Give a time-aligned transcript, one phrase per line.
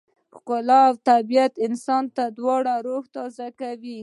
[0.37, 2.03] ښکلا او طبیعت د انسان
[2.85, 3.99] روح تازه کوي.